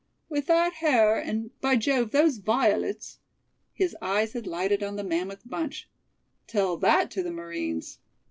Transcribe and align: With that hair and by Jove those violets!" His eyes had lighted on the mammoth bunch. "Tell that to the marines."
With 0.29 0.47
that 0.47 0.73
hair 0.73 1.15
and 1.19 1.51
by 1.61 1.75
Jove 1.75 2.09
those 2.09 2.37
violets!" 2.37 3.19
His 3.71 3.95
eyes 4.01 4.33
had 4.33 4.47
lighted 4.47 4.81
on 4.81 4.95
the 4.95 5.03
mammoth 5.03 5.47
bunch. 5.47 5.87
"Tell 6.47 6.75
that 6.77 7.11
to 7.11 7.21
the 7.21 7.29
marines." 7.29 7.99